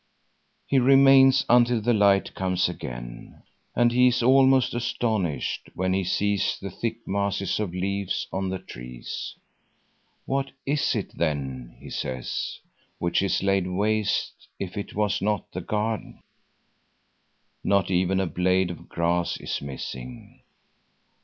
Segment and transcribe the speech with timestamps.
[0.65, 3.43] He remains until the light comes again,
[3.75, 8.57] and he is almost astonished when he sees the thick masses of leaves on the
[8.57, 9.35] trees.
[10.25, 12.61] "What is it, then," he says,
[12.97, 16.21] "which is laid waste if it was not the garden?
[17.63, 20.41] Not even a blade of grass is missing.